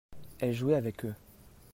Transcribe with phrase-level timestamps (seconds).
[0.39, 1.13] elle jouait avec eux.